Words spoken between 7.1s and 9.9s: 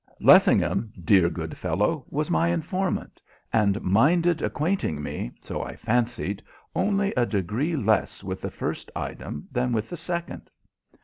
a degree less with the first item than